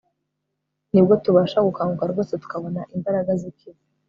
[0.93, 3.81] nibwo tubasha gukanguka rwose tukabona imbaraga z'ikibi